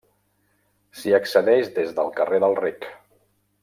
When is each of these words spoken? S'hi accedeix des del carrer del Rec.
S'hi 1.01 1.13
accedeix 1.19 1.71
des 1.79 1.95
del 2.01 2.13
carrer 2.19 2.43
del 2.47 2.61
Rec. 2.65 2.93